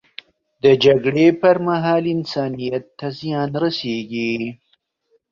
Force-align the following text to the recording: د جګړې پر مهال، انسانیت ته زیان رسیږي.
د 0.63 0.65
جګړې 0.85 1.27
پر 1.41 1.55
مهال، 1.67 2.03
انسانیت 2.15 2.85
ته 2.99 3.07
زیان 3.19 3.49
رسیږي. 3.63 4.33